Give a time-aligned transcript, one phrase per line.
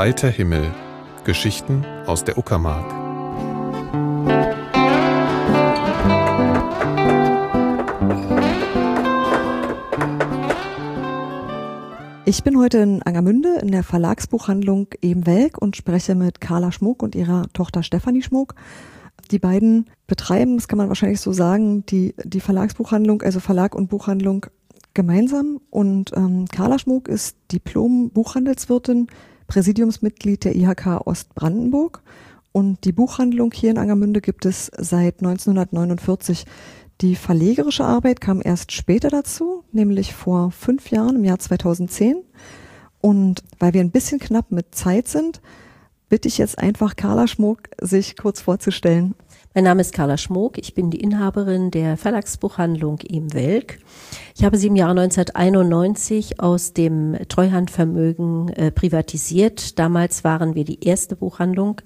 [0.00, 0.74] Weiter Himmel.
[1.24, 2.86] Geschichten aus der Uckermark.
[12.24, 17.14] Ich bin heute in Angermünde in der Verlagsbuchhandlung Ebenwelk und spreche mit Carla Schmuck und
[17.14, 18.54] ihrer Tochter Stefanie Schmuck.
[19.30, 23.90] Die beiden betreiben, das kann man wahrscheinlich so sagen, die, die Verlagsbuchhandlung, also Verlag und
[23.90, 24.46] Buchhandlung
[24.94, 25.60] gemeinsam.
[25.68, 29.08] Und ähm, Carla Schmuck ist Diplom-Buchhandelswirtin,
[29.50, 32.02] Präsidiumsmitglied der IHK Ostbrandenburg.
[32.52, 36.46] Und die Buchhandlung hier in Angermünde gibt es seit 1949.
[37.00, 42.22] Die verlegerische Arbeit kam erst später dazu, nämlich vor fünf Jahren, im Jahr 2010.
[43.00, 45.40] Und weil wir ein bisschen knapp mit Zeit sind,
[46.08, 49.16] bitte ich jetzt einfach Carla Schmuck, sich kurz vorzustellen.
[49.52, 53.80] Mein Name ist Carla Schmuck, ich bin die Inhaberin der Verlagsbuchhandlung im Welk.
[54.36, 59.76] Ich habe sie im Jahr 1991 aus dem Treuhandvermögen äh, privatisiert.
[59.80, 61.80] Damals waren wir die erste Buchhandlung,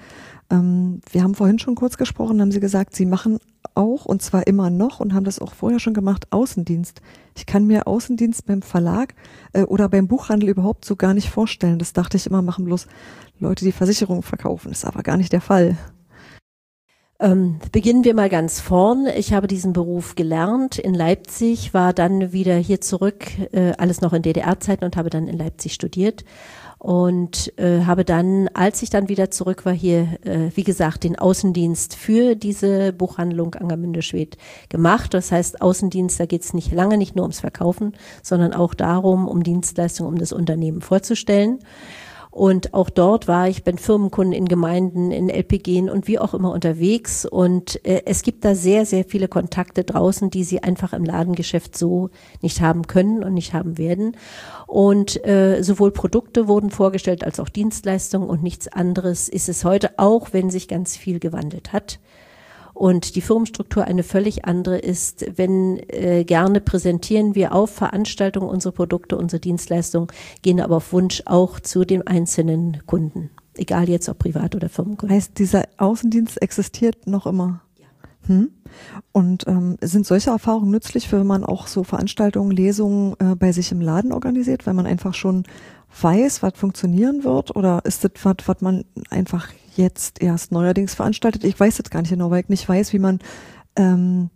[0.50, 3.38] Ähm, wir haben vorhin schon kurz gesprochen, haben Sie gesagt, Sie machen
[3.75, 7.02] auch, und zwar immer noch, und haben das auch vorher schon gemacht, Außendienst.
[7.36, 9.14] Ich kann mir Außendienst beim Verlag
[9.52, 11.78] äh, oder beim Buchhandel überhaupt so gar nicht vorstellen.
[11.78, 12.86] Das dachte ich immer, machen bloß
[13.38, 14.70] Leute, die Versicherungen verkaufen.
[14.70, 15.76] Das ist aber gar nicht der Fall.
[17.21, 19.09] Ähm, beginnen wir mal ganz vorn.
[19.17, 24.12] Ich habe diesen Beruf gelernt in Leipzig, war dann wieder hier zurück, äh, alles noch
[24.12, 26.25] in DDR-Zeiten und habe dann in Leipzig studiert
[26.79, 31.19] und äh, habe dann, als ich dann wieder zurück war hier, äh, wie gesagt, den
[31.19, 34.37] Außendienst für diese Buchhandlung Angermünde-Schwedt
[34.69, 35.12] gemacht.
[35.12, 39.27] Das heißt, Außendienst, da geht es nicht lange nicht nur ums Verkaufen, sondern auch darum,
[39.27, 41.59] um Dienstleistungen, um das Unternehmen vorzustellen.
[42.31, 46.53] Und auch dort war ich bei Firmenkunden in Gemeinden, in LPG und wie auch immer
[46.53, 47.25] unterwegs.
[47.25, 51.77] Und äh, es gibt da sehr, sehr viele Kontakte draußen, die sie einfach im Ladengeschäft
[51.77, 52.11] so
[52.43, 54.17] nicht haben können und nicht haben werden.
[54.67, 59.99] Und äh, sowohl Produkte wurden vorgestellt als auch Dienstleistungen und nichts anderes ist es heute,
[59.99, 61.99] auch wenn sich ganz viel gewandelt hat
[62.78, 65.27] und die Firmenstruktur eine völlig andere ist.
[65.37, 70.06] Wenn äh, gerne präsentieren wir auf Veranstaltungen unsere Produkte, unsere Dienstleistungen,
[70.43, 75.15] gehen aber auf Wunsch auch zu den einzelnen Kunden, egal jetzt ob Privat- oder Firmenkunden.
[75.15, 77.62] Heißt, dieser Außendienst existiert noch immer?
[77.78, 77.87] Ja.
[78.28, 78.50] Hm?
[79.11, 83.72] Und ähm, sind solche Erfahrungen nützlich, wenn man auch so Veranstaltungen, Lesungen äh, bei sich
[83.72, 85.43] im Laden organisiert, weil man einfach schon
[86.00, 87.56] weiß, was funktionieren wird?
[87.56, 91.44] Oder ist das was, was man einfach jetzt erst neuerdings veranstaltet?
[91.44, 93.20] Ich weiß jetzt gar nicht genau, weil ich nicht weiß, wie man
[93.76, 94.29] ähm,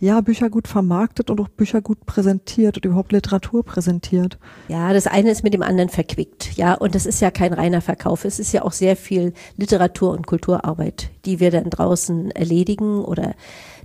[0.00, 4.38] ja, Bücher gut vermarktet und auch Bücher gut präsentiert und überhaupt Literatur präsentiert.
[4.68, 6.56] Ja, das eine ist mit dem anderen verquickt.
[6.56, 8.24] Ja, und das ist ja kein reiner Verkauf.
[8.24, 13.34] Es ist ja auch sehr viel Literatur- und Kulturarbeit, die wir dann draußen erledigen oder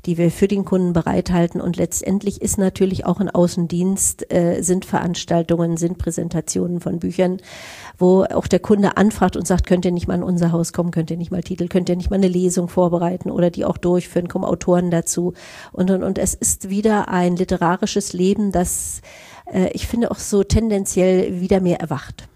[0.05, 1.59] die wir für den Kunden bereithalten.
[1.59, 7.37] Und letztendlich ist natürlich auch ein Außendienst, äh, sind Veranstaltungen, sind Präsentationen von Büchern,
[7.97, 10.91] wo auch der Kunde anfragt und sagt, könnt ihr nicht mal in unser Haus kommen,
[10.91, 13.77] könnt ihr nicht mal Titel, könnt ihr nicht mal eine Lesung vorbereiten oder die auch
[13.77, 15.33] durchführen, kommen Autoren dazu.
[15.73, 19.01] Und, und, und es ist wieder ein literarisches Leben, das
[19.51, 22.29] äh, ich finde auch so tendenziell wieder mehr erwacht.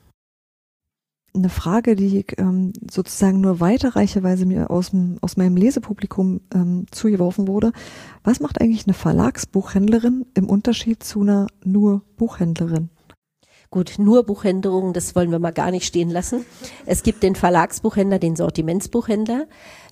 [1.38, 5.56] Eine Frage, die ich ähm, sozusagen nur weiterreiche, weil sie mir aus, dem, aus meinem
[5.56, 7.72] Lesepublikum ähm, zugeworfen wurde.
[8.24, 12.90] Was macht eigentlich eine Verlagsbuchhändlerin im Unterschied zu einer nur Buchhändlerin?
[13.70, 16.46] Gut, nur Buchänderungen, das wollen wir mal gar nicht stehen lassen.
[16.86, 19.46] Es gibt den Verlagsbuchhändler, den Sortimentsbuchhändler.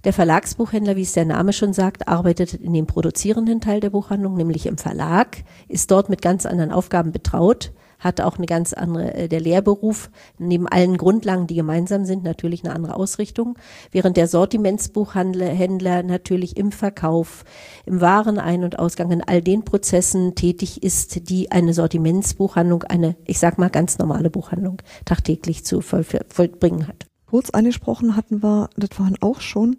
[0.06, 4.36] Der Verlagsbuchhändler, wie es der Name schon sagt, arbeitet in dem produzierenden Teil der Buchhandlung,
[4.36, 9.14] nämlich im Verlag, ist dort mit ganz anderen Aufgaben betraut hat auch eine ganz andere,
[9.14, 13.58] äh, der Lehrberuf, neben allen Grundlagen, die gemeinsam sind, natürlich eine andere Ausrichtung,
[13.92, 17.44] während der Sortimentsbuchhändler natürlich im Verkauf,
[17.86, 23.40] im Warenein- und Ausgang, in all den Prozessen tätig ist, die eine Sortimentsbuchhandlung, eine, ich
[23.40, 27.08] sag mal, ganz normale Buchhandlung tagtäglich zu voll, vollbringen hat.
[27.26, 29.78] Kurz angesprochen hatten wir, das waren auch schon,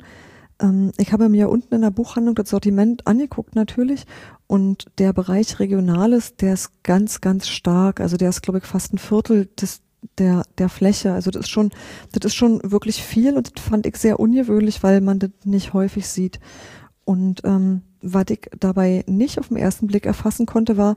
[0.60, 4.06] ähm, ich habe mir unten in der Buchhandlung das Sortiment angeguckt natürlich
[4.46, 8.00] und der Bereich Regionales, der ist ganz, ganz stark.
[8.00, 9.82] Also der ist, glaube ich, fast ein Viertel des,
[10.18, 11.12] der, der Fläche.
[11.12, 11.70] Also das ist schon,
[12.12, 15.72] das ist schon wirklich viel und das fand ich sehr ungewöhnlich, weil man das nicht
[15.72, 16.40] häufig sieht.
[17.04, 17.82] Und ähm,
[18.12, 20.96] was ich dabei nicht auf den ersten Blick erfassen konnte, war,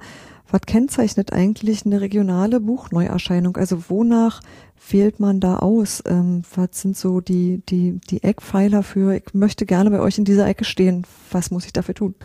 [0.51, 3.57] was kennzeichnet eigentlich eine regionale Buchneuerscheinung?
[3.57, 4.41] Also wonach
[4.89, 6.03] wählt man da aus?
[6.07, 10.25] Ähm, was sind so die, die, die Eckpfeiler für, ich möchte gerne bei euch in
[10.25, 11.05] dieser Ecke stehen.
[11.31, 12.15] Was muss ich dafür tun?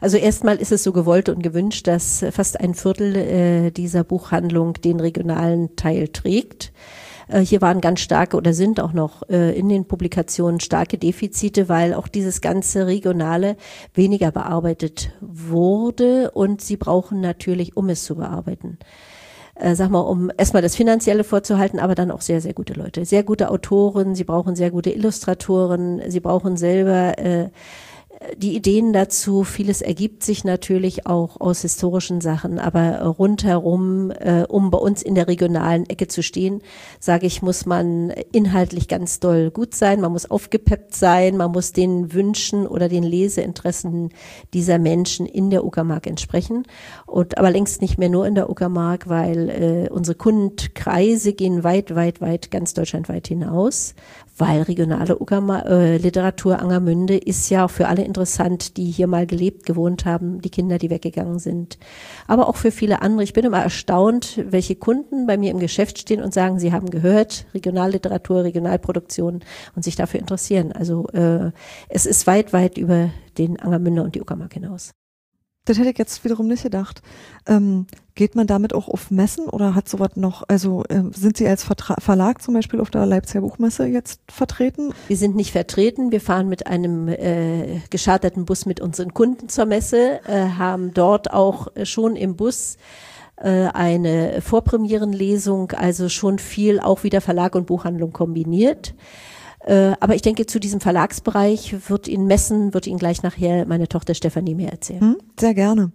[0.00, 4.74] Also erstmal ist es so gewollt und gewünscht, dass fast ein Viertel äh, dieser Buchhandlung
[4.74, 6.72] den regionalen Teil trägt.
[7.28, 11.68] Äh, hier waren ganz starke oder sind auch noch äh, in den Publikationen starke Defizite,
[11.68, 13.56] weil auch dieses ganze Regionale
[13.94, 18.78] weniger bearbeitet wurde und sie brauchen natürlich, um es zu bearbeiten
[19.54, 23.04] äh, sag mal, um erstmal das Finanzielle vorzuhalten, aber dann auch sehr, sehr gute Leute.
[23.04, 27.50] Sehr gute Autoren, sie brauchen sehr gute Illustratoren, sie brauchen selber äh,
[28.36, 34.70] die Ideen dazu, vieles ergibt sich natürlich auch aus historischen Sachen, aber rundherum, äh, um
[34.70, 36.62] bei uns in der regionalen Ecke zu stehen,
[37.00, 41.72] sage ich, muss man inhaltlich ganz doll gut sein, man muss aufgepeppt sein, man muss
[41.72, 44.10] den Wünschen oder den Leseinteressen
[44.54, 46.64] dieser Menschen in der Uckermark entsprechen.
[47.06, 51.94] Und aber längst nicht mehr nur in der Uckermark, weil äh, unsere Kundenkreise gehen weit,
[51.94, 53.94] weit, weit, ganz deutschlandweit hinaus
[54.36, 59.66] weil regionale Ugama, äh, Literatur Angermünde ist ja für alle interessant, die hier mal gelebt,
[59.66, 61.78] gewohnt haben, die Kinder, die weggegangen sind.
[62.26, 63.24] Aber auch für viele andere.
[63.24, 66.90] Ich bin immer erstaunt, welche Kunden bei mir im Geschäft stehen und sagen, sie haben
[66.90, 69.40] gehört, Regionalliteratur, Regionalproduktion
[69.76, 70.72] und sich dafür interessieren.
[70.72, 71.50] Also äh,
[71.88, 74.92] es ist weit, weit über den Angermünde und die Uckermark hinaus.
[75.64, 77.02] Das hätte ich jetzt wiederum nicht gedacht.
[77.46, 77.86] Ähm,
[78.16, 81.62] geht man damit auch auf Messen oder hat sowas noch, also äh, sind Sie als
[81.62, 84.92] Vertra Verlag zum Beispiel auf der Leipziger Buchmesse jetzt vertreten?
[85.06, 86.10] Wir sind nicht vertreten.
[86.10, 91.32] Wir fahren mit einem äh, gescharterten Bus mit unseren Kunden zur Messe, äh, haben dort
[91.32, 92.76] auch schon im Bus
[93.36, 98.94] äh, eine Vorpremierenlesung, also schon viel auch wieder Verlag und Buchhandlung kombiniert.
[99.64, 103.88] Äh, aber ich denke, zu diesem Verlagsbereich wird Ihnen messen, wird Ihnen gleich nachher meine
[103.88, 105.00] Tochter Stefanie mehr erzählen.
[105.00, 105.92] Hm, sehr gerne.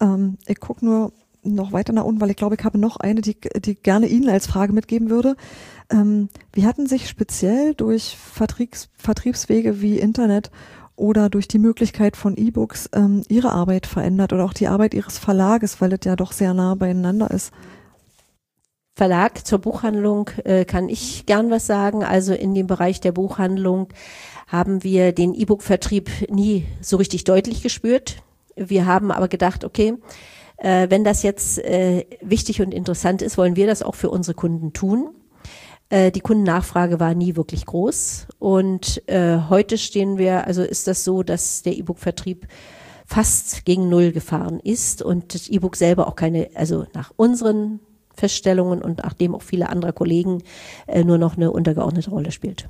[0.00, 1.12] Ähm, ich gucke nur
[1.42, 4.28] noch weiter nach unten, weil ich glaube, ich habe noch eine, die, die gerne Ihnen
[4.28, 5.36] als Frage mitgeben würde.
[5.90, 10.50] Ähm, wie hatten sich speziell durch Vertriebs, Vertriebswege wie Internet
[10.96, 15.18] oder durch die Möglichkeit von E-Books ähm, Ihre Arbeit verändert oder auch die Arbeit Ihres
[15.18, 17.52] Verlages, weil das ja doch sehr nah beieinander ist?
[18.94, 22.04] Verlag zur Buchhandlung äh, kann ich gern was sagen.
[22.04, 23.88] Also in dem Bereich der Buchhandlung
[24.46, 28.16] haben wir den E-Book-Vertrieb nie so richtig deutlich gespürt.
[28.56, 29.94] Wir haben aber gedacht, okay,
[30.58, 34.34] äh, wenn das jetzt äh, wichtig und interessant ist, wollen wir das auch für unsere
[34.34, 35.10] Kunden tun.
[35.88, 41.04] Äh, die Kundennachfrage war nie wirklich groß und äh, heute stehen wir, also ist das
[41.04, 42.46] so, dass der E-Book-Vertrieb
[43.06, 47.80] fast gegen Null gefahren ist und das E-Book selber auch keine, also nach unseren
[48.20, 50.42] Feststellungen und nachdem auch viele andere Kollegen
[50.86, 52.68] äh, nur noch eine untergeordnete Rolle spielt.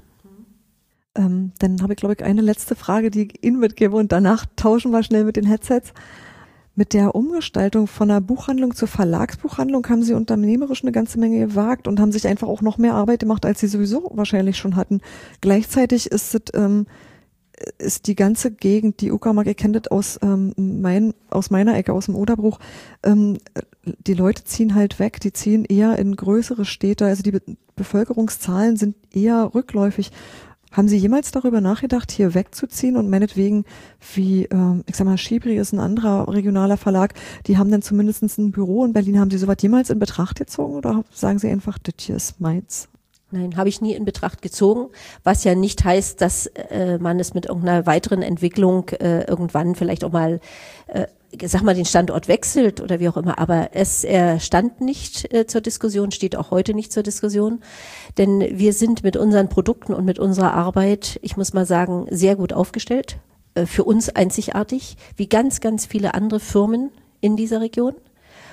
[1.17, 4.47] Ähm, dann habe ich, glaube ich, eine letzte Frage, die ich Ihnen mitgebe und danach
[4.57, 5.93] tauschen wir schnell mit den Headsets.
[6.77, 11.89] Mit der Umgestaltung von einer Buchhandlung zur Verlagsbuchhandlung haben Sie unternehmerisch eine ganze Menge gewagt
[11.89, 15.01] und haben sich einfach auch noch mehr Arbeit gemacht, als Sie sowieso wahrscheinlich schon hatten.
[15.41, 16.87] Gleichzeitig ist es ähm,
[17.79, 22.07] ist die ganze Gegend, die Uckermark, ihr kennt aus, ähm, mein, aus meiner Ecke, aus
[22.07, 22.59] dem Oderbruch,
[23.03, 23.39] ähm,
[23.85, 27.41] die Leute ziehen halt weg, die ziehen eher in größere Städte, also die Be
[27.77, 30.13] Bevölkerungszahlen sind eher rückläufig.
[30.71, 33.65] Haben Sie jemals darüber nachgedacht, hier wegzuziehen und meinetwegen,
[34.15, 37.15] wie, ähm, ich sag mal, Schibri ist ein anderer regionaler Verlag,
[37.47, 39.19] die haben dann zumindest ein Büro in Berlin.
[39.19, 42.90] Haben Sie sowas jemals in Betracht gezogen oder sagen Sie einfach, das hier ist meins?
[43.33, 44.89] Nein, habe ich nie in Betracht gezogen,
[45.23, 50.05] was ja nicht heißt, dass äh, man es mit irgendeiner weiteren Entwicklung äh, irgendwann vielleicht
[50.05, 50.41] auch mal
[50.89, 51.07] äh,
[51.45, 55.47] sag mal, den Standort wechselt oder wie auch immer, aber es er stand nicht äh,
[55.47, 57.61] zur Diskussion, steht auch heute nicht zur Diskussion,
[58.19, 62.37] denn wir sind mit unseren Produkten und mit unserer Arbeit, ich muss mal sagen, sehr
[62.37, 63.19] gut aufgestellt,
[63.55, 67.95] äh, für uns einzigartig, wie ganz, ganz viele andere Firmen in dieser Region.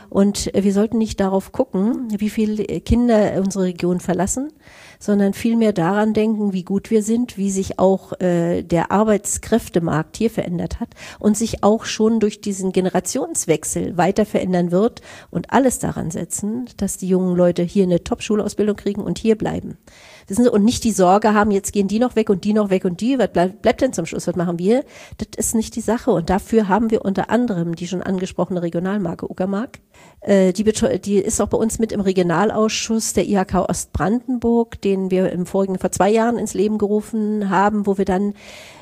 [0.10, 4.52] Und wir sollten nicht darauf gucken, wie viele Kinder unsere Region verlassen,
[5.00, 10.30] sondern vielmehr daran denken, wie gut wir sind, wie sich auch äh, der Arbeitskräftemarkt hier
[10.30, 16.12] verändert hat und sich auch schon durch diesen Generationswechsel weiter verändern wird und alles daran
[16.12, 19.78] setzen, dass die jungen Leute hier eine Top-Schulausbildung kriegen und hier bleiben.
[20.28, 22.70] Wissen Sie, und nicht die Sorge haben, jetzt gehen die noch weg und die noch
[22.70, 24.84] weg und die, was bleibt, bleibt denn zum Schluss, was machen wir?
[25.18, 26.12] Das ist nicht die Sache.
[26.12, 29.80] Und dafür haben wir unter anderem die schon angesprochene Regionalmarke Uckermark.
[30.28, 35.32] Äh, die, die ist auch bei uns mit im Regionalausschuss der IHK Ostbrandenburg, den wir
[35.32, 38.34] im vorigen, vor zwei Jahren ins Leben gerufen haben, wo wir dann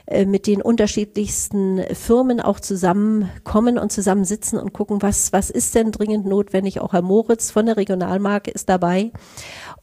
[0.07, 5.91] äh, mit den unterschiedlichsten Firmen auch zusammenkommen und zusammensitzen und gucken, was, was ist denn
[5.91, 6.79] dringend notwendig.
[6.79, 9.11] Auch Herr Moritz von der Regionalmarke ist dabei.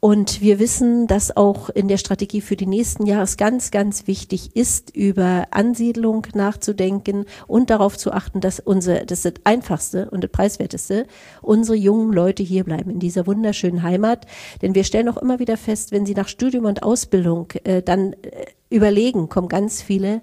[0.04, 4.08] Und wir wissen, dass auch in der Strategie für die nächsten Jahre es ganz, ganz
[4.08, 10.10] wichtig ist, über Ansiedlung nachzudenken und darauf zu achten, dass unsere, das ist das einfachste
[10.10, 11.06] und das preiswerteste,
[11.40, 14.26] unsere jungen Leute hier bleiben in dieser wunderschönen Heimat.
[14.60, 18.14] Denn wir stellen auch immer wieder fest, wenn sie nach Studium und Ausbildung äh, dann
[18.14, 20.20] äh, überlegen, kommen ganz viele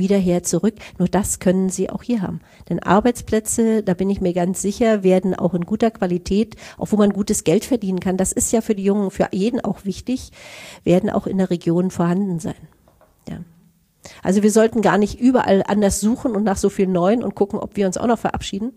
[0.00, 0.74] wieder her zurück.
[0.98, 2.40] Nur das können sie auch hier haben.
[2.68, 6.96] Denn Arbeitsplätze, da bin ich mir ganz sicher, werden auch in guter Qualität, auch wo
[6.96, 10.32] man gutes Geld verdienen kann, das ist ja für die Jungen, für jeden auch wichtig,
[10.82, 12.56] werden auch in der Region vorhanden sein.
[13.28, 13.38] Ja.
[14.22, 17.60] Also wir sollten gar nicht überall anders suchen und nach so viel Neuen und gucken,
[17.60, 18.72] ob wir uns auch noch verabschieden,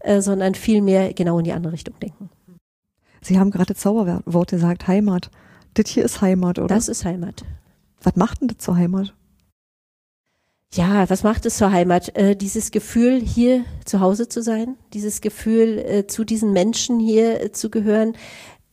[0.00, 2.28] äh, sondern vielmehr genau in die andere Richtung denken.
[3.22, 5.30] Sie haben gerade Zauberworte gesagt, Heimat.
[5.74, 6.68] Das hier ist Heimat, oder?
[6.68, 7.44] Das ist Heimat.
[8.02, 9.14] Was macht denn das zur Heimat?
[10.74, 12.16] Ja, was macht es zur Heimat?
[12.16, 17.42] Äh, dieses Gefühl, hier zu Hause zu sein, dieses Gefühl, äh, zu diesen Menschen hier
[17.42, 18.14] äh, zu gehören.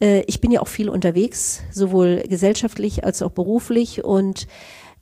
[0.01, 4.47] Äh, ich bin ja auch viel unterwegs, sowohl gesellschaftlich als auch beruflich und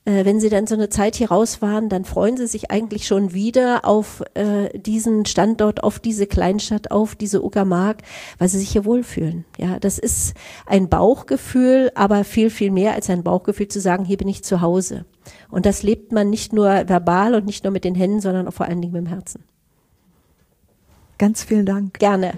[0.05, 3.05] äh, wenn sie dann so eine Zeit hier raus waren, dann freuen sie sich eigentlich
[3.05, 8.01] schon wieder auf äh, diesen Standort, auf diese Kleinstadt, auf diese Uckermark,
[8.39, 9.45] weil sie sich hier wohlfühlen.
[9.57, 10.33] Ja, das ist
[10.65, 14.61] ein Bauchgefühl, aber viel, viel mehr als ein Bauchgefühl zu sagen, hier bin ich zu
[14.61, 15.05] Hause.
[15.49, 18.53] Und das lebt man nicht nur verbal und nicht nur mit den Händen, sondern auch
[18.53, 19.43] vor allen Dingen mit dem Herzen.
[21.17, 21.99] Ganz vielen Dank.
[21.99, 22.33] Gerne.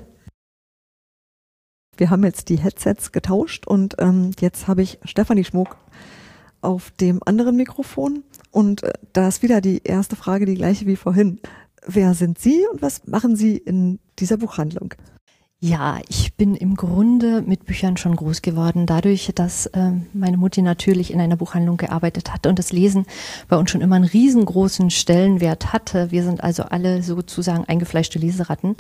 [1.96, 5.78] Wir haben jetzt die Headsets getauscht und ähm, jetzt habe ich Stefanie Schmuck
[6.62, 8.24] auf dem anderen Mikrofon.
[8.52, 11.40] Und äh, da ist wieder die erste Frage die gleiche wie vorhin.
[11.86, 14.94] Wer sind Sie und was machen Sie in dieser Buchhandlung?
[15.66, 20.62] Ja, ich bin im Grunde mit Büchern schon groß geworden, dadurch, dass äh, meine Mutti
[20.62, 23.06] natürlich in einer Buchhandlung gearbeitet hat und das Lesen
[23.48, 26.12] bei uns schon immer einen riesengroßen Stellenwert hatte.
[26.12, 28.76] Wir sind also alle sozusagen eingefleischte Leseratten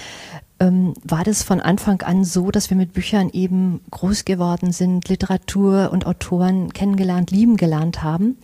[0.59, 5.09] ähm, war das von Anfang an so, dass wir mit Büchern eben groß geworden sind,
[5.09, 8.37] Literatur und Autoren kennengelernt, lieben gelernt haben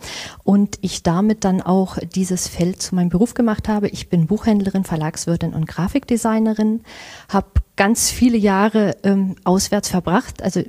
[0.44, 3.88] und ich damit dann auch dieses Feld zu meinem Beruf gemacht habe.
[3.88, 6.80] Ich bin Buchhändlerin, Verlagswirtin und Grafikdesignerin,
[7.28, 7.48] habe
[7.80, 10.62] ganz viele Jahre ähm, auswärts verbracht, also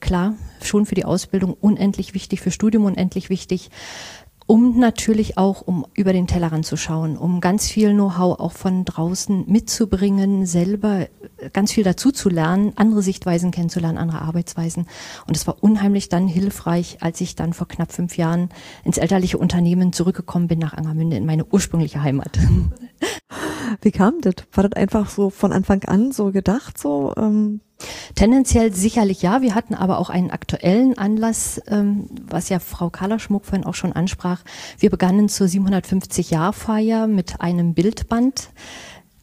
[0.00, 3.68] klar, schon für die Ausbildung unendlich wichtig, für Studium unendlich wichtig
[4.46, 8.84] um natürlich auch, um über den Tellerrand zu schauen, um ganz viel Know-how auch von
[8.84, 14.86] draußen mitzubringen, selber äh, ganz viel dazu zu lernen, andere Sichtweisen kennenzulernen, andere Arbeitsweisen.
[15.26, 18.50] Und es war unheimlich dann hilfreich, als ich dann vor knapp fünf Jahren
[18.84, 22.38] ins elterliche Unternehmen zurückgekommen bin nach Angermünde in meine ursprüngliche Heimat.
[23.82, 24.34] Wie kam das?
[24.52, 27.12] War das einfach so von Anfang an so gedacht, so?
[27.16, 27.60] Ähm
[28.14, 29.42] Tendenziell sicherlich ja.
[29.42, 33.74] Wir hatten aber auch einen aktuellen Anlass, ähm, was ja Frau Carla Schmuck vorhin auch
[33.74, 34.42] schon ansprach.
[34.78, 38.50] Wir begannen zur 750-Jahr-Feier mit einem Bildband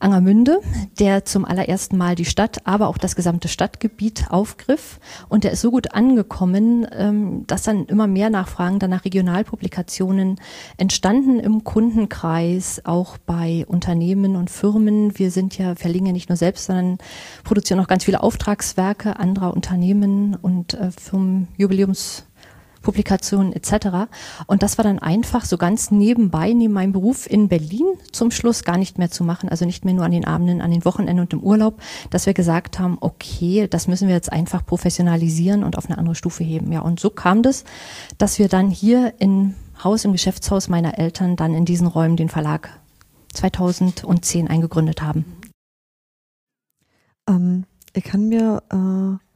[0.02, 0.60] Angermünde,
[1.00, 5.00] der zum allerersten Mal die Stadt, aber auch das gesamte Stadtgebiet aufgriff.
[5.30, 10.40] Und der ist so gut angekommen, ähm, dass dann immer mehr Nachfragen dann nach Regionalpublikationen
[10.78, 15.18] entstanden im Kundenkreis, auch bei Unternehmen und Firmen.
[15.18, 16.98] Wir sind ja, verlegen ja nicht nur selbst, sondern
[17.44, 22.26] produzieren auch ganz viele Auftragswerke anderer Unternehmen und äh, Firmen, Jubiläums
[22.82, 24.10] Publikationen etc.
[24.48, 28.64] Und das war dann einfach so ganz nebenbei, neben meinem Beruf in Berlin zum Schluss
[28.64, 31.22] gar nicht mehr zu machen, also nicht mehr nur an den Abenden, an den Wochenenden
[31.22, 35.78] und im Urlaub, dass wir gesagt haben, okay, das müssen wir jetzt einfach professionalisieren und
[35.78, 36.72] auf eine andere Stufe heben.
[36.72, 37.64] Ja, und so kam das,
[38.18, 42.30] dass wir dann hier im Haus, im Geschäftshaus meiner Eltern dann in diesen Räumen den
[42.30, 42.70] Verlag
[43.34, 45.26] 2010 eingegründet haben.
[47.28, 49.31] Ähm, ich kann mir äh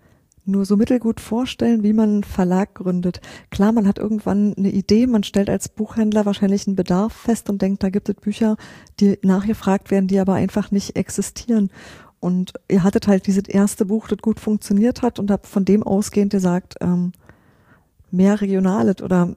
[0.45, 3.21] nur so mittelgut vorstellen, wie man einen Verlag gründet.
[3.49, 7.61] Klar, man hat irgendwann eine Idee, man stellt als Buchhändler wahrscheinlich einen Bedarf fest und
[7.61, 8.57] denkt, da gibt es Bücher,
[8.99, 11.69] die nachgefragt werden, die aber einfach nicht existieren.
[12.19, 15.83] Und ihr hattet halt dieses erste Buch, das gut funktioniert hat und habt von dem
[15.83, 17.11] ausgehend gesagt, ähm,
[18.11, 19.35] mehr Regionales oder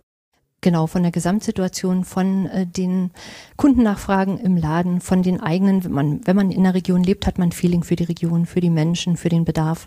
[0.60, 3.12] Genau, von der Gesamtsituation, von äh, den
[3.56, 7.38] Kundennachfragen im Laden, von den eigenen, wenn man, wenn man in der Region lebt, hat
[7.38, 9.86] man Feeling für die Region, für die Menschen, für den Bedarf.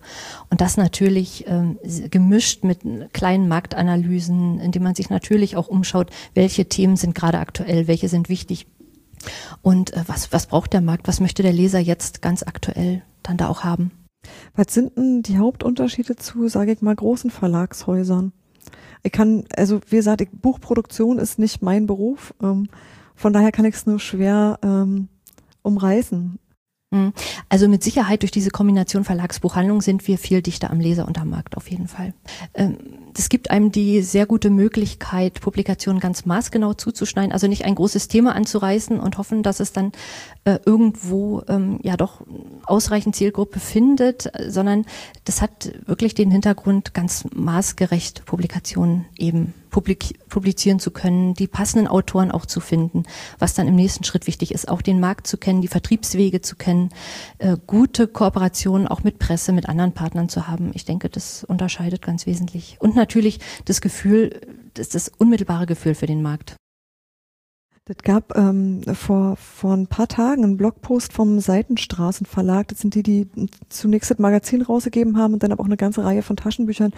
[0.49, 1.77] Und das natürlich ähm,
[2.09, 2.79] gemischt mit
[3.11, 8.29] kleinen Marktanalysen, indem man sich natürlich auch umschaut, welche Themen sind gerade aktuell, welche sind
[8.29, 8.65] wichtig.
[9.61, 13.35] Und äh, was, was braucht der Markt, was möchte der Leser jetzt ganz aktuell dann
[13.35, 13.91] da auch haben?
[14.55, 18.31] Was sind denn die Hauptunterschiede zu, sage ich mal, großen Verlagshäusern?
[19.03, 22.33] Ich kann, also wie gesagt, ich, Buchproduktion ist nicht mein Beruf.
[22.41, 22.69] Ähm,
[23.15, 25.07] von daher kann ich es nur schwer ähm,
[25.63, 26.39] umreißen.
[26.91, 27.13] Mhm.
[27.47, 31.29] Also mit Sicherheit durch diese Kombination Verlagsbuchhandlung sind wir viel dichter am Leser und am
[31.29, 32.13] Markt auf jeden Fall.
[32.53, 32.77] Ähm,
[33.17, 38.09] es gibt einem die sehr gute Möglichkeit, Publikationen ganz maßgenau zuzuschneiden, also nicht ein großes
[38.09, 39.93] Thema anzureißen und hoffen, dass es dann
[40.43, 42.21] äh, irgendwo ähm, ja doch
[42.65, 44.85] ausreichend Zielgruppe findet, sondern
[45.23, 52.29] das hat wirklich den Hintergrund, ganz maßgerecht Publikationen eben publizieren zu können, die passenden Autoren
[52.29, 53.03] auch zu finden,
[53.39, 56.55] was dann im nächsten Schritt wichtig ist, auch den Markt zu kennen, die Vertriebswege zu
[56.55, 56.89] kennen,
[57.39, 60.71] äh, gute Kooperationen auch mit Presse, mit anderen Partnern zu haben.
[60.73, 62.77] Ich denke, das unterscheidet ganz wesentlich.
[62.79, 64.41] Und natürlich das Gefühl,
[64.73, 66.55] das, das unmittelbare Gefühl für den Markt.
[67.85, 72.67] Das gab ähm, vor, vor ein paar Tagen einen Blogpost vom Seitenstraßenverlag.
[72.67, 73.27] Das sind die, die
[73.69, 76.93] zunächst das Magazin rausgegeben haben und dann aber auch eine ganze Reihe von Taschenbüchern.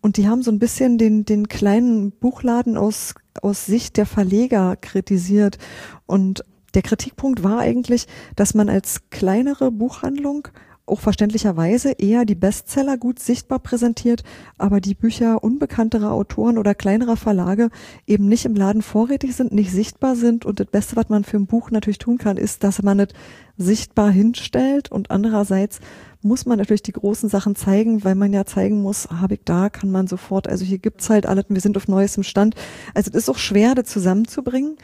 [0.00, 4.76] Und die haben so ein bisschen den, den kleinen Buchladen aus, aus Sicht der Verleger
[4.76, 5.58] kritisiert.
[6.06, 10.46] Und der Kritikpunkt war eigentlich, dass man als kleinere Buchhandlung
[10.92, 14.22] auch verständlicherweise eher die Bestseller gut sichtbar präsentiert,
[14.58, 17.70] aber die Bücher unbekannterer Autoren oder kleinerer Verlage
[18.06, 20.44] eben nicht im Laden vorrätig sind, nicht sichtbar sind.
[20.44, 23.08] Und das Beste, was man für ein Buch natürlich tun kann, ist, dass man es
[23.56, 24.92] sichtbar hinstellt.
[24.92, 25.80] Und andererseits
[26.20, 29.70] muss man natürlich die großen Sachen zeigen, weil man ja zeigen muss, habe ich da,
[29.70, 32.54] kann man sofort, also hier gibt's halt alles, wir sind auf neuestem Stand.
[32.94, 34.76] Also es ist auch schwer, das zusammenzubringen.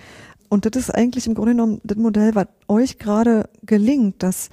[0.48, 4.48] Und das ist eigentlich im Grunde genommen das Modell, was euch gerade gelingt, dass,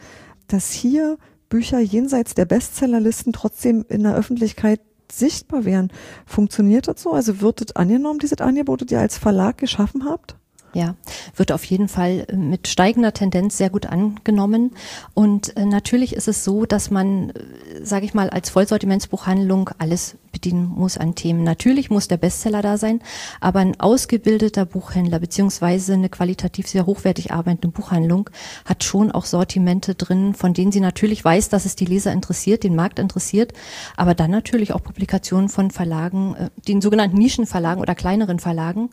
[0.47, 1.17] dass hier
[1.49, 4.81] Bücher jenseits der Bestsellerlisten trotzdem in der Öffentlichkeit
[5.11, 5.91] sichtbar wären.
[6.25, 7.11] Funktioniert das so?
[7.11, 10.35] Also wird das angenommen, dieses Angebot, das ihr als Verlag geschaffen habt?
[10.73, 10.95] Ja,
[11.37, 14.71] wird auf jeden Fall äh, mit steigender Tendenz sehr gut angenommen.
[15.13, 17.33] Und äh, natürlich ist es so, dass man, äh,
[17.81, 21.45] sage ich mal, als Vollsortimentsbuchhandlung alles bedienen muss an Themen.
[21.45, 22.99] Natürlich muss der Bestseller da sein,
[23.39, 28.29] aber ein ausgebildeter Buchhändler beziehungsweise eine qualitativ sehr hochwertig arbeitende Buchhandlung
[28.65, 32.65] hat schon auch Sortimente drin, von denen sie natürlich weiß, dass es die Leser interessiert,
[32.65, 33.53] den Markt interessiert,
[33.95, 36.35] aber dann natürlich auch Publikationen von Verlagen,
[36.67, 38.89] den sogenannten Nischenverlagen oder kleineren Verlagen,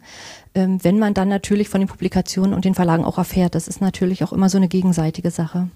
[0.55, 3.57] ähm, wenn man dann natürlich von den Publikationen und den Verlagen auch erfährt.
[3.57, 5.69] Das ist natürlich auch immer so eine gegenseitige Sache.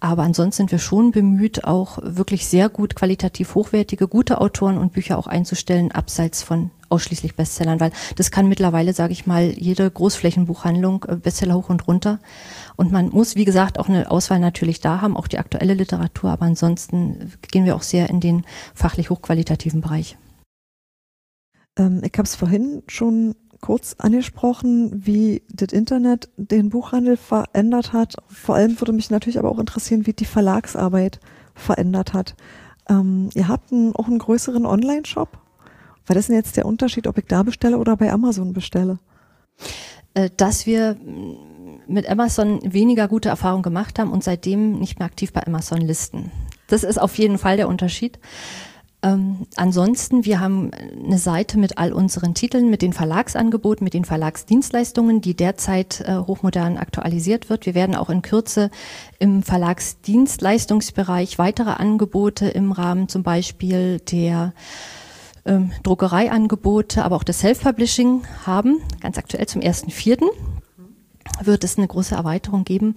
[0.00, 4.92] Aber ansonsten sind wir schon bemüht, auch wirklich sehr gut qualitativ hochwertige, gute Autoren und
[4.92, 9.90] Bücher auch einzustellen, abseits von ausschließlich Bestsellern, weil das kann mittlerweile, sage ich mal, jede
[9.90, 12.18] Großflächenbuchhandlung äh, Bestseller hoch und runter.
[12.76, 16.30] Und man muss, wie gesagt, auch eine Auswahl natürlich da haben, auch die aktuelle Literatur,
[16.30, 20.16] aber ansonsten gehen wir auch sehr in den fachlich hochqualitativen Bereich.
[21.78, 28.16] Ähm, ich habe es vorhin schon kurz angesprochen, wie das Internet den Buchhandel verändert hat.
[28.28, 31.20] Vor allem würde mich natürlich aber auch interessieren, wie die Verlagsarbeit
[31.54, 32.34] verändert hat.
[32.88, 35.38] Ähm, ihr habt einen, auch einen größeren Online-Shop.
[36.06, 38.98] Was ist denn jetzt der Unterschied, ob ich da bestelle oder bei Amazon bestelle?
[40.14, 40.96] Äh, dass wir
[41.86, 46.30] mit Amazon weniger gute Erfahrungen gemacht haben und seitdem nicht mehr aktiv bei Amazon listen.
[46.68, 48.18] Das ist auf jeden Fall der Unterschied.
[49.00, 54.04] Ähm, ansonsten, wir haben eine Seite mit all unseren Titeln, mit den Verlagsangeboten, mit den
[54.04, 57.64] Verlagsdienstleistungen, die derzeit äh, hochmodern aktualisiert wird.
[57.64, 58.70] Wir werden auch in Kürze
[59.20, 64.52] im Verlagsdienstleistungsbereich weitere Angebote im Rahmen zum Beispiel der
[65.44, 70.24] ähm, Druckereiangebote, aber auch des Self-Publishing haben, ganz aktuell zum 1.4
[71.42, 72.96] wird es eine große Erweiterung geben.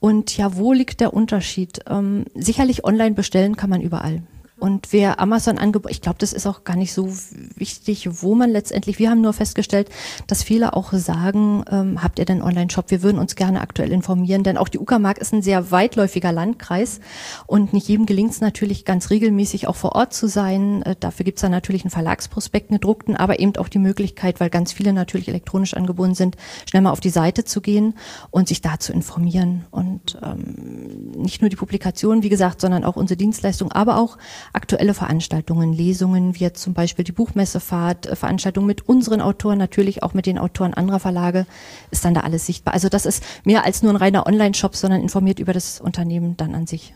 [0.00, 1.80] Und ja, wo liegt der Unterschied?
[1.88, 4.22] Ähm, sicherlich online bestellen kann man überall.
[4.62, 7.12] Und wer Amazon angeboten, ich glaube, das ist auch gar nicht so
[7.56, 9.90] wichtig, wo man letztendlich, wir haben nur festgestellt,
[10.28, 12.92] dass viele auch sagen, ähm, habt ihr denn Online-Shop?
[12.92, 17.00] Wir würden uns gerne aktuell informieren, denn auch die Uckermark ist ein sehr weitläufiger Landkreis
[17.48, 20.82] und nicht jedem gelingt es natürlich ganz regelmäßig auch vor Ort zu sein.
[20.82, 24.38] Äh, dafür gibt es dann natürlich einen Verlagsprospekt, einen gedruckten, aber eben auch die Möglichkeit,
[24.38, 26.36] weil ganz viele natürlich elektronisch angebunden sind,
[26.70, 27.94] schnell mal auf die Seite zu gehen
[28.30, 29.64] und sich da zu informieren.
[29.72, 34.18] Und ähm, nicht nur die Publikation, wie gesagt, sondern auch unsere Dienstleistung, aber auch
[34.52, 40.02] aktuelle Veranstaltungen, Lesungen, wie jetzt zum Beispiel die Buchmessefahrt, äh, Veranstaltungen mit unseren Autoren, natürlich
[40.02, 41.46] auch mit den Autoren anderer Verlage,
[41.90, 42.74] ist dann da alles sichtbar.
[42.74, 46.54] Also das ist mehr als nur ein reiner Online-Shop, sondern informiert über das Unternehmen dann
[46.54, 46.94] an sich.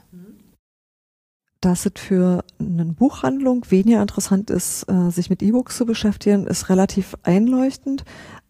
[1.61, 6.69] Dass es für eine Buchhandlung weniger interessant ist, äh, sich mit E-Books zu beschäftigen, ist
[6.69, 8.05] relativ einleuchtend.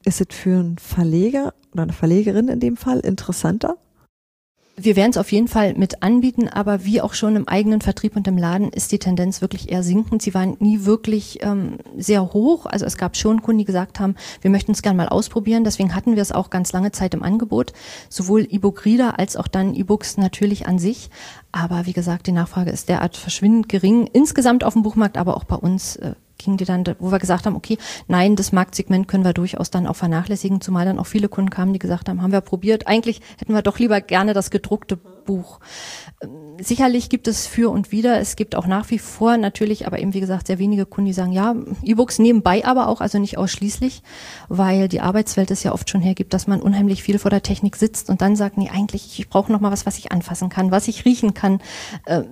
[0.05, 3.77] Ist es für einen Verleger oder eine Verlegerin in dem Fall interessanter?
[4.79, 8.15] Wir werden es auf jeden Fall mit anbieten, aber wie auch schon im eigenen Vertrieb
[8.15, 10.21] und im Laden ist die Tendenz wirklich eher sinkend.
[10.21, 12.67] Sie waren nie wirklich ähm, sehr hoch.
[12.67, 15.65] Also es gab schon Kunden, die gesagt haben, wir möchten es gerne mal ausprobieren.
[15.65, 17.73] Deswegen hatten wir es auch ganz lange Zeit im Angebot.
[18.11, 21.09] Sowohl E-Book-Reader als auch dann E-Books natürlich an sich.
[21.53, 24.07] Aber wie gesagt, die Nachfrage ist derart verschwindend gering.
[24.13, 27.47] Insgesamt auf dem Buchmarkt, aber auch bei uns äh, ging die dann, wo wir gesagt
[27.47, 31.29] haben, okay, nein, das Marktsegment können wir durchaus dann auch vernachlässigen, zumal dann auch viele
[31.29, 34.51] Kunden kamen, die gesagt haben, haben wir probiert, eigentlich hätten wir doch lieber gerne das
[34.51, 35.61] gedruckte Buch.
[36.61, 40.15] Sicherlich gibt es für und wieder, es gibt auch nach wie vor natürlich, aber eben
[40.15, 44.03] wie gesagt, sehr wenige Kunden, die sagen, ja, E-Books nebenbei aber auch, also nicht ausschließlich,
[44.49, 47.77] weil die Arbeitswelt es ja oft schon hergibt, dass man unheimlich viel vor der Technik
[47.77, 50.71] sitzt und dann sagt, nee, eigentlich, ich brauche noch mal was, was ich anfassen kann,
[50.71, 51.61] was ich riechen kann.
[52.07, 52.27] Ähm,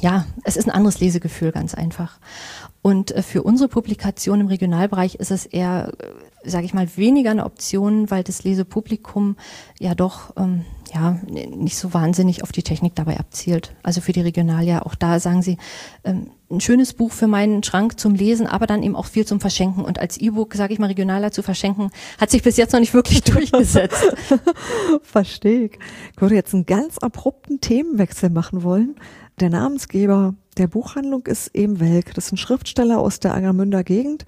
[0.00, 2.18] ja, es ist ein anderes Lesegefühl, ganz einfach.
[2.82, 7.30] Und äh, für unsere Publikation im Regionalbereich ist es eher, äh, sage ich mal, weniger
[7.30, 9.36] eine Option, weil das Lesepublikum
[9.80, 13.74] ja doch ähm, ja nicht so wahnsinnig auf die Technik dabei abzielt.
[13.82, 15.58] Also für die Regionalia auch da sagen sie
[16.04, 19.40] ähm, ein schönes Buch für meinen Schrank zum Lesen, aber dann eben auch viel zum
[19.40, 19.84] Verschenken.
[19.84, 22.94] Und als E-Book, sage ich mal, regionaler zu verschenken, hat sich bis jetzt noch nicht
[22.94, 24.14] wirklich durchgesetzt.
[25.02, 25.78] Verstehe ich.
[26.14, 28.96] Ich würde jetzt einen ganz abrupten Themenwechsel machen wollen.
[29.40, 32.14] Der Namensgeber der Buchhandlung ist eben Welk.
[32.14, 34.24] Das ist ein Schriftsteller aus der Angermünder Gegend,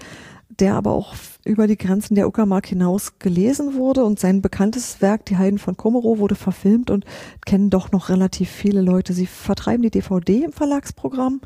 [0.48, 5.24] der aber auch über die Grenzen der Uckermark hinaus gelesen wurde und sein bekanntes Werk,
[5.26, 7.04] Die Heiden von Komerow, wurde verfilmt und
[7.44, 9.12] kennen doch noch relativ viele Leute.
[9.12, 11.40] Sie vertreiben die DVD im Verlagsprogramm.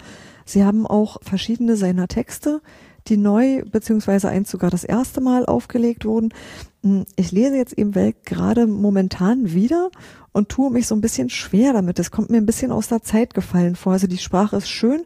[0.44, 2.60] Sie haben auch verschiedene seiner Texte,
[3.08, 6.34] die neu, beziehungsweise eins sogar das erste Mal aufgelegt wurden.
[6.82, 9.90] Hm, ich lese jetzt eben Welk gerade momentan wieder
[10.32, 11.98] und tue mich so ein bisschen schwer damit.
[11.98, 13.92] Es kommt mir ein bisschen aus der Zeit gefallen vor.
[13.92, 15.02] Also die Sprache ist schön,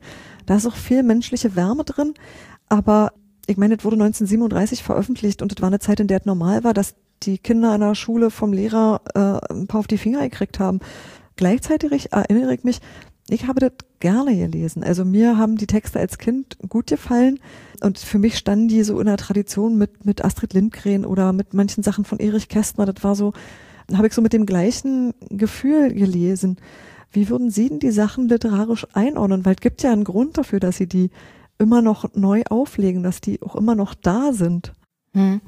[0.46, 2.14] da ist auch viel menschliche Wärme drin,
[2.68, 3.12] aber
[3.46, 6.64] ich meine, es wurde 1937 veröffentlicht und es war eine Zeit, in der es normal
[6.64, 10.22] war, dass die Kinder an der Schule vom Lehrer äh, ein paar auf die Finger
[10.22, 10.80] gekriegt haben.
[11.36, 12.80] Gleichzeitig erinnere ich mich,
[13.28, 14.84] ich habe das gerne gelesen.
[14.84, 17.40] Also mir haben die Texte als Kind gut gefallen
[17.82, 21.54] und für mich standen die so in der Tradition mit, mit Astrid Lindgren oder mit
[21.54, 22.84] manchen Sachen von Erich Kästner.
[22.84, 23.32] Das war so,
[23.94, 26.58] habe ich so mit dem gleichen Gefühl gelesen.
[27.12, 29.44] Wie würden Sie denn die Sachen literarisch einordnen?
[29.44, 31.10] Weil es gibt ja einen Grund dafür, dass Sie die
[31.64, 34.74] immer noch neu auflegen, dass die auch immer noch da sind.
[35.14, 35.40] Hm.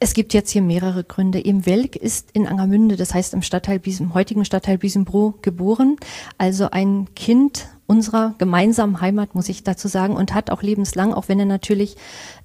[0.00, 1.44] Es gibt jetzt hier mehrere Gründe.
[1.44, 5.96] Eben Welk ist in Angermünde, das heißt im Stadtteil Biesen, heutigen Stadtteil Biesenbro geboren.
[6.38, 11.28] Also ein Kind unserer gemeinsamen Heimat, muss ich dazu sagen, und hat auch lebenslang, auch
[11.28, 11.96] wenn er natürlich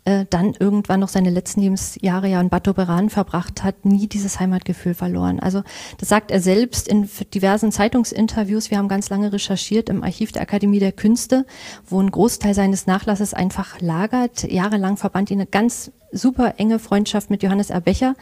[0.03, 4.39] äh, dann irgendwann noch seine letzten Lebensjahre ja in Bad Doberan verbracht hat, nie dieses
[4.39, 5.39] Heimatgefühl verloren.
[5.39, 5.63] Also
[5.99, 8.71] das sagt er selbst in diversen Zeitungsinterviews.
[8.71, 11.45] Wir haben ganz lange recherchiert im Archiv der Akademie der Künste,
[11.87, 14.43] wo ein Großteil seines Nachlasses einfach lagert.
[14.43, 18.15] Jahrelang verband ihn eine ganz super enge Freundschaft mit Johannes Erbecher,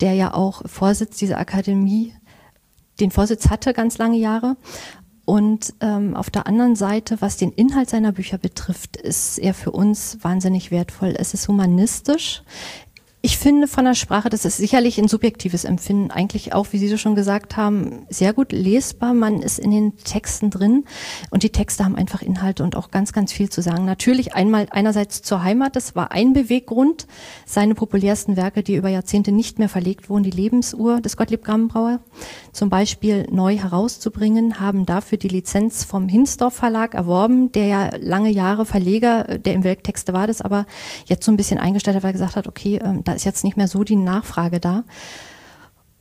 [0.00, 2.14] der ja auch Vorsitz dieser Akademie
[3.00, 4.56] den Vorsitz hatte ganz lange Jahre.
[5.24, 9.70] Und ähm, auf der anderen Seite, was den Inhalt seiner Bücher betrifft, ist er für
[9.70, 11.14] uns wahnsinnig wertvoll.
[11.16, 12.42] Es ist humanistisch.
[13.24, 16.88] Ich finde von der Sprache, das ist sicherlich ein subjektives Empfinden, eigentlich auch, wie Sie
[16.88, 19.14] so schon gesagt haben, sehr gut lesbar.
[19.14, 20.86] Man ist in den Texten drin
[21.30, 23.84] und die Texte haben einfach Inhalte und auch ganz, ganz viel zu sagen.
[23.84, 27.06] Natürlich einmal einerseits zur Heimat, das war ein Beweggrund.
[27.46, 32.00] Seine populärsten Werke, die über Jahrzehnte nicht mehr verlegt wurden, die Lebensuhr des Gottlieb Grammenbrauer,
[32.50, 38.30] zum Beispiel neu herauszubringen, haben dafür die Lizenz vom Hinsdorf Verlag erworben, der ja lange
[38.30, 40.66] Jahre Verleger der im Welttexte war, das aber
[41.06, 43.44] jetzt so ein bisschen eingestellt hat, weil er gesagt hat, okay, ähm, da ist jetzt
[43.44, 44.84] nicht mehr so die Nachfrage da.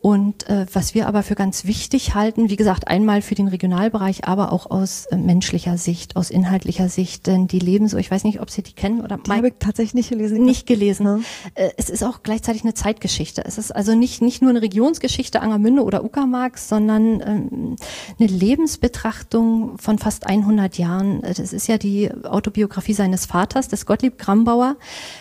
[0.02, 4.26] Und äh, was wir aber für ganz wichtig halten, wie gesagt, einmal für den Regionalbereich,
[4.26, 8.24] aber auch aus äh, menschlicher Sicht, aus inhaltlicher Sicht, denn die leben so, ich weiß
[8.24, 10.44] nicht, ob Sie die kennen oder die habe ich tatsächlich nicht gelesen.
[10.44, 11.06] Nicht gelesen.
[11.06, 11.20] Ja.
[11.54, 13.44] Äh, es ist auch gleichzeitig eine Zeitgeschichte.
[13.46, 17.76] Es ist also nicht nicht nur eine Regionsgeschichte Angermünde oder Uckermark, sondern ähm,
[18.20, 21.24] eine Lebensbetrachtung von fast 100 Jahren.
[21.24, 24.78] Äh, das ist ja die Autobiografie seines Vaters, des Gottlieb Grambauer.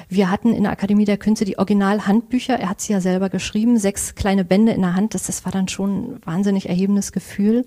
[0.08, 2.58] Wir hatten in der Akademie der Künste die Originalhandbücher.
[2.58, 5.44] Er hat sie ja selber geschrieben, sechs kleine Bände Ende in der Hand, das, das
[5.44, 7.66] war dann schon ein wahnsinnig erhebendes Gefühl.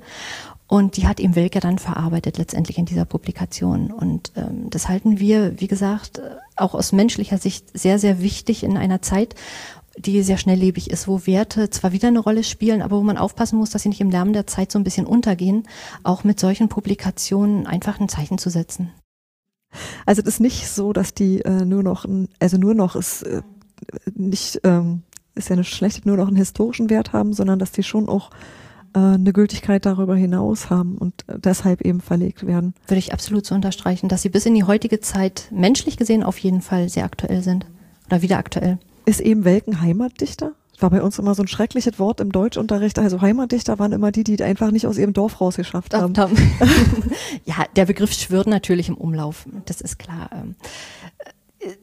[0.67, 3.91] Und die hat ihm Wilke dann verarbeitet letztendlich in dieser Publikation.
[3.91, 6.21] Und ähm, das halten wir, wie gesagt,
[6.55, 9.35] auch aus menschlicher Sicht sehr, sehr wichtig in einer Zeit,
[9.97, 13.59] die sehr schnelllebig ist, wo Werte zwar wieder eine Rolle spielen, aber wo man aufpassen
[13.59, 15.67] muss, dass sie nicht im Lärm der Zeit so ein bisschen untergehen,
[16.01, 18.91] auch mit solchen Publikationen einfach ein Zeichen zu setzen.
[20.05, 22.05] Also das ist nicht so, dass die äh, nur noch,
[22.39, 23.41] also nur noch ist äh,
[24.15, 25.03] nicht, ähm,
[25.35, 28.29] ist ja nicht schlecht, nur noch einen historischen Wert haben, sondern dass die schon auch
[28.93, 32.73] äh, eine Gültigkeit darüber hinaus haben und deshalb eben verlegt werden.
[32.87, 36.37] Würde ich absolut so unterstreichen, dass sie bis in die heutige Zeit menschlich gesehen auf
[36.37, 37.65] jeden Fall sehr aktuell sind
[38.07, 38.77] oder wieder aktuell.
[39.05, 40.53] Ist eben Welken Heimatdichter?
[40.79, 42.99] War bei uns immer so ein schreckliches Wort im Deutschunterricht.
[42.99, 46.13] Also Heimatdichter waren immer die, die einfach nicht aus ihrem Dorf rausgeschafft haben.
[47.45, 49.45] ja, der Begriff schwirrt natürlich im Umlauf.
[49.65, 50.29] Das ist klar.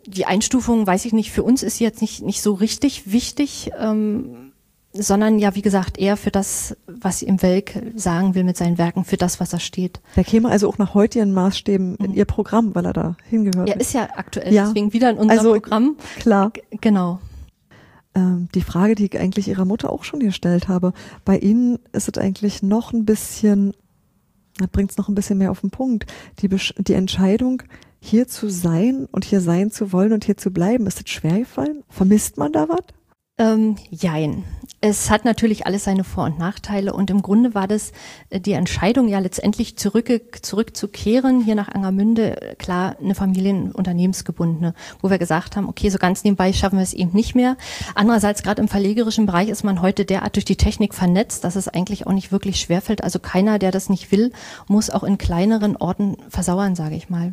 [0.07, 3.71] Die Einstufung, weiß ich nicht, für uns ist jetzt nicht, nicht so richtig wichtig.
[3.79, 4.51] Ähm,
[4.93, 9.05] sondern ja, wie gesagt, eher für das, was im Welk sagen will mit seinen Werken,
[9.05, 10.01] für das, was er steht.
[10.17, 12.17] Der käme also auch nach heutigen Maßstäben in mhm.
[12.17, 13.69] Ihr Programm, weil er da hingehört.
[13.69, 14.67] Er ist ja aktuell, ja.
[14.67, 15.97] deswegen wieder in unserem also, Programm.
[16.19, 16.51] Klar.
[16.51, 17.21] G genau.
[18.17, 20.93] Ähm, die Frage, die ich eigentlich Ihrer Mutter auch schon gestellt habe,
[21.25, 23.75] bei Ihnen ist es eigentlich noch ein bisschen,
[24.59, 26.07] das bringt es noch ein bisschen mehr auf den Punkt,
[26.41, 27.63] die, die Entscheidung,
[28.01, 31.39] hier zu sein und hier sein zu wollen und hier zu bleiben, ist es schwer
[31.39, 31.85] gefallen?
[31.89, 32.85] Vermisst man da was?
[33.41, 34.45] Ähm, jein.
[34.83, 37.93] Es hat natürlich alles seine Vor- und Nachteile und im Grunde war das
[38.29, 45.17] äh, die Entscheidung ja letztendlich zurück, zurückzukehren hier nach Angermünde, klar eine Familienunternehmensgebundene, wo wir
[45.17, 47.57] gesagt haben, okay, so ganz nebenbei schaffen wir es eben nicht mehr.
[47.95, 51.69] Andererseits gerade im verlegerischen Bereich ist man heute derart durch die Technik vernetzt, dass es
[51.69, 53.03] eigentlich auch nicht wirklich schwerfällt.
[53.03, 54.33] Also keiner, der das nicht will,
[54.67, 57.33] muss auch in kleineren Orten versauern, sage ich mal.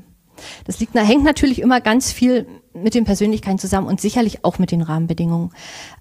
[0.65, 4.71] Das liegt, hängt natürlich immer ganz viel mit den Persönlichkeiten zusammen und sicherlich auch mit
[4.71, 5.51] den Rahmenbedingungen.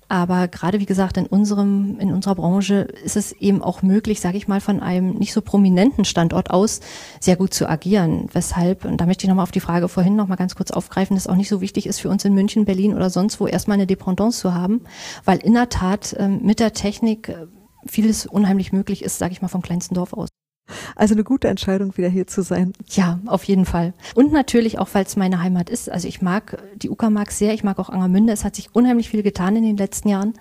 [0.09, 4.37] Aber gerade wie gesagt, in unserem, in unserer Branche ist es eben auch möglich, sage
[4.37, 6.81] ich mal, von einem nicht so prominenten Standort aus
[7.19, 8.29] sehr gut zu agieren.
[8.33, 11.27] Weshalb, und da möchte ich nochmal auf die Frage vorhin nochmal ganz kurz aufgreifen, dass
[11.27, 13.87] auch nicht so wichtig ist für uns in München, Berlin oder sonst wo erstmal eine
[13.87, 14.83] Dependance zu haben,
[15.25, 17.47] weil in der Tat äh, mit der Technik äh,
[17.87, 20.29] vieles unheimlich möglich ist, sage ich mal, vom kleinsten Dorf aus.
[20.99, 22.73] Also eine gute Entscheidung, wieder hier zu sein.
[22.89, 23.93] Ja, auf jeden Fall.
[24.15, 25.91] Und natürlich auch, weil es meine Heimat ist.
[25.91, 28.33] Also ich mag die Uckermark sehr, ich mag auch Angermünde.
[28.33, 30.33] Es hat sich unheimlich viel getan in den letzten Jahren.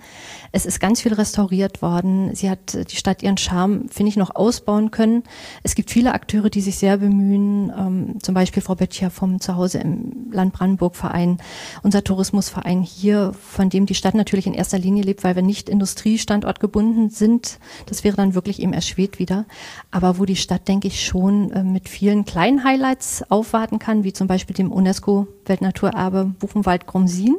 [0.52, 2.34] Es ist ganz viel restauriert worden.
[2.34, 5.24] Sie hat äh, die Stadt ihren Charme, finde ich, noch ausbauen können.
[5.62, 7.70] Es gibt viele Akteure, die sich sehr bemühen.
[7.76, 11.36] Ähm, zum Beispiel Frau Böttcher vom Zuhause im Land Brandenburg Verein,
[11.82, 15.68] unser Tourismusverein hier, von dem die Stadt natürlich in erster Linie lebt, weil wir nicht
[15.68, 17.58] Industriestandort gebunden sind.
[17.84, 19.44] Das wäre dann wirklich eben erschwert wieder.
[19.90, 24.12] Aber wo die Stadt, denke ich, schon äh, mit vielen kleinen Highlights aufwarten kann, wie
[24.12, 27.34] zum Beispiel dem UNESCO-Weltnaturerbe Buchenwald-Grumsin,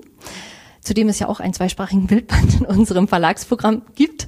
[0.82, 4.28] zu dem es ja auch einen zweisprachigen Bildband in unserem Verlagsprogramm gibt.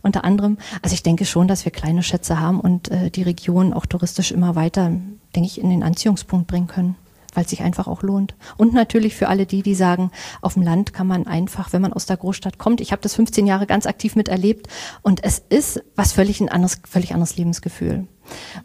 [0.00, 3.74] Unter anderem, also ich denke schon, dass wir kleine Schätze haben und äh, die Region
[3.74, 4.90] auch touristisch immer weiter,
[5.36, 6.96] denke ich, in den Anziehungspunkt bringen können
[7.34, 8.34] weil es sich einfach auch lohnt.
[8.56, 11.92] Und natürlich für alle die, die sagen, auf dem Land kann man einfach, wenn man
[11.92, 14.68] aus der Großstadt kommt, ich habe das 15 Jahre ganz aktiv miterlebt
[15.02, 18.06] und es ist was völlig ein anderes, völlig anderes Lebensgefühl.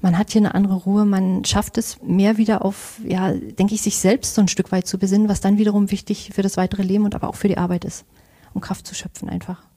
[0.01, 3.81] Man hat hier eine andere Ruhe, man schafft es mehr wieder auf, ja, denke ich,
[3.81, 6.83] sich selbst so ein Stück weit zu besinnen, was dann wiederum wichtig für das weitere
[6.83, 8.05] Leben und aber auch für die Arbeit ist,
[8.53, 9.68] um Kraft zu schöpfen einfach.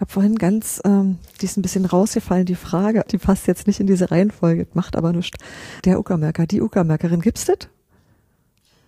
[0.00, 3.66] Ich habe vorhin ganz, ähm, die ist ein bisschen rausgefallen, die Frage, die passt jetzt
[3.66, 5.36] nicht in diese Reihenfolge, macht aber nichts.
[5.84, 7.68] Der Uckermerker, die Uckermerkerin, gibt's das?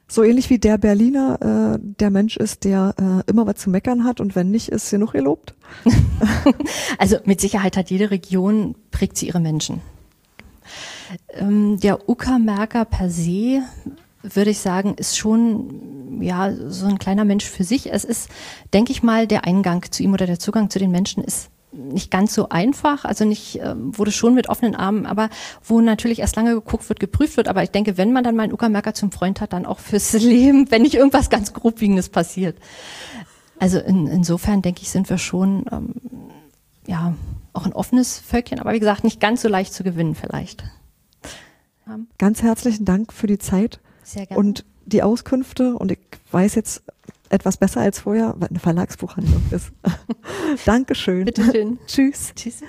[0.08, 4.04] So ähnlich wie der Berliner äh, der Mensch ist, der äh, immer was zu meckern
[4.04, 5.54] hat und wenn nicht, ist genug gelobt?
[6.98, 9.82] also mit Sicherheit hat jede Region, prägt sie ihre Menschen.
[11.34, 13.60] Ähm, der Uckermerker per se
[14.22, 15.91] würde ich sagen, ist schon
[16.22, 17.92] ja so ein kleiner Mensch für sich.
[17.92, 18.28] Es ist,
[18.72, 22.10] denke ich mal, der Eingang zu ihm oder der Zugang zu den Menschen ist nicht
[22.10, 25.30] ganz so einfach, also nicht äh, wurde schon mit offenen Armen, aber
[25.64, 27.48] wo natürlich erst lange geguckt wird, geprüft wird.
[27.48, 30.12] Aber ich denke, wenn man dann mal einen Uckermerker zum Freund hat, dann auch fürs
[30.20, 32.58] Leben, wenn nicht irgendwas ganz grobwiegendes passiert.
[33.58, 35.94] Also in, insofern denke ich, sind wir schon ähm,
[36.86, 37.14] ja
[37.54, 40.64] auch ein offenes Völkchen, aber wie gesagt, nicht ganz so leicht zu gewinnen vielleicht.
[42.18, 43.80] Ganz herzlichen Dank für die Zeit.
[44.02, 44.38] Sehr gerne.
[44.38, 45.98] Und die Auskünfte und ich
[46.30, 46.82] weiß jetzt
[47.28, 49.72] etwas besser als vorher, was eine Verlagsbuchhandlung ist.
[50.66, 51.24] Dankeschön.
[51.24, 51.78] Bitte schön.
[51.86, 52.32] Tschüss.
[52.34, 52.62] Tschüss.